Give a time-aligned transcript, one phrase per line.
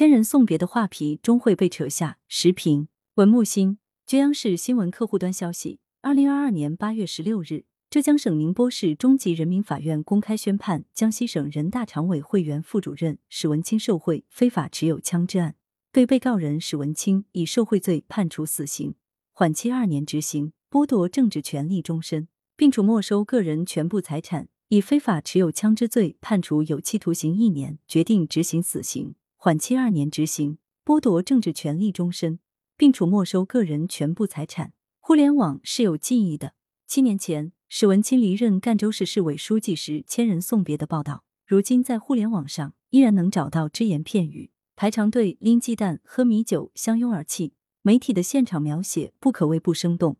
[0.00, 2.16] 千人送别的画皮终会被扯下。
[2.26, 3.76] 时评：文木星。
[4.06, 15.56] 据央视新闻客户端消息，二零二二年八月十六日，浙江省宁波市中级人民法院公开宣判江西省人大常委会原副主任史文清受贿、非法持有枪支案，
[15.92, 18.94] 对被告人史文清以受贿罪判处死刑，
[19.34, 22.26] 缓期二年执行，剥夺政治权利终身，
[22.56, 32.40] 并处没收个人全部财产；以非法持有枪支罪判处有期徒刑一年，决定执行死刑，缓期二年执行，剥夺政治权利终身。
[32.76, 34.74] 并处没收个人全部财产。
[34.98, 36.52] 互联网是有记忆的。
[36.86, 47.54] 七年前，史文清离任赣州市市委书记时，千人送别的报道，如今在互联网上依然能找到只言片语，排长队、拎鸡蛋、喝米酒，相拥而泣。
[47.80, 50.18] 媒体的现场描写不可谓不生动，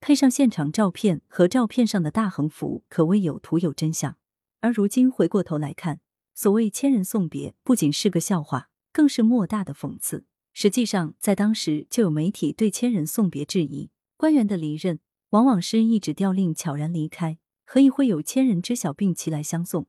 [0.00, 4.16] 配上现场照片和照片上的大横幅，可谓有图有真相。
[4.60, 6.00] 而如今回过头来看，
[6.34, 10.24] 所谓千人送别，不仅是个笑话，更是莫大的讽刺。
[10.52, 19.86] 实际上，在当时就有媒体对千人送别质疑：官员的离任往往是一纸调令悄然离开，何以会有千人知晓并齐来相送？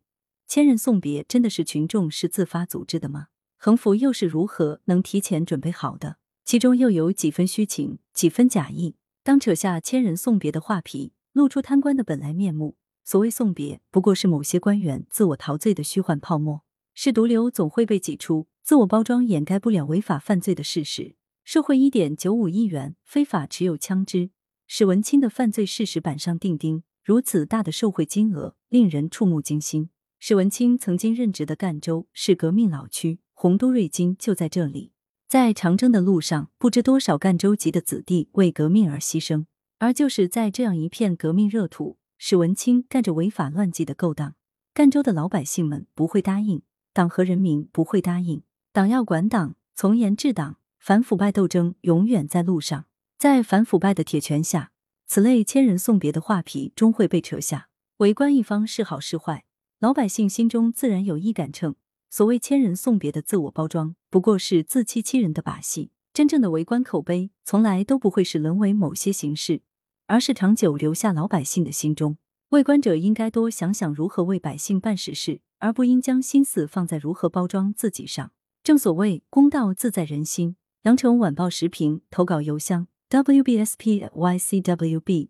[0.48, 3.28] 千人送别真的是群众是自发组织的吗？
[3.58, 6.18] 横幅又是如何能提前准备好的？
[6.46, 8.96] 其中又有几分虚情，几分假意？
[9.24, 16.64] 当扯下千人送别的画皮，露出贪官的本来面目，所谓送别，不过是某些官员自我陶醉的虚幻泡沫。
[16.94, 21.16] 是毒瘤总会被挤出，自我包装掩盖不了违法犯罪的事实。
[21.44, 24.30] 受贿一点九五亿元，非法持有枪支，
[24.68, 26.84] 史文清的犯罪事实板上钉钉。
[27.04, 29.90] 如此大的受贿金额，令人触目惊心。
[30.20, 34.94] 史文清曾经任职的赣州是革命老区，洪都瑞金就在这里。
[35.28, 39.48] 在长征的路上，不知多少赣州籍的子弟为革命而牺牲。
[39.80, 44.36] 而就是在这样一片革命热土，史文清干着违法乱纪的勾当，
[44.74, 46.62] 赣州的老百姓们不会答应。
[46.94, 52.86] 党和人民不会答应，党要管党，从严治党，反腐败斗争永远在路上。
[53.18, 54.72] 在反腐败的铁拳下，
[55.06, 57.68] 此类千人送别的画皮终会被扯下。
[57.98, 59.44] 围观一方是好是坏，
[59.80, 61.76] 老百姓心中自然有一杆秤。
[62.10, 65.92] 所谓千人送别的自我包装，不过是自欺欺人的把戏。
[66.14, 69.62] 真正的围观口碑，从来都不会是沦为某些形式，
[70.08, 72.18] 而是长久留下老百姓的心中。
[72.50, 75.42] 为官者应该多想想如何为百姓办实事。
[75.64, 78.34] 而不应将心思放在如何包装自己上。
[78.64, 80.58] 正所谓公道自在人心。
[80.82, 84.10] 羊城晚报时评投稿邮箱：wbspycwb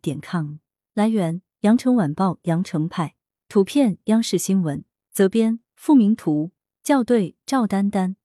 [0.02, 0.56] 点 com。
[0.96, 3.14] 来源：羊城晚报羊城派。
[3.48, 4.84] 图片：央视新闻。
[5.12, 6.50] 责编：付明图。
[6.84, 8.16] 校对：赵丹丹。